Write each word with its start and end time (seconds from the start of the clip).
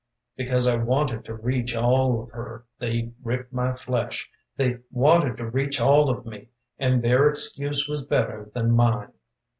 Because 0.35 0.67
I 0.67 0.77
wanted 0.77 1.25
to 1.25 1.35
reach 1.35 1.75
all 1.75 2.23
of 2.23 2.31
her 2.31 2.65
They 2.79 3.11
ripped 3.21 3.53
my 3.53 3.73
flesh. 3.73 4.27
They 4.57 4.79
wanted 4.89 5.37
to 5.37 5.45
reach 5.47 5.79
all 5.79 6.09
of 6.09 6.25
me 6.25 6.47
And 6.79 7.03
their 7.03 7.29
excuse 7.29 7.87
was 7.87 8.01
better 8.01 8.49
than 8.55 8.71
mine. 8.71 9.11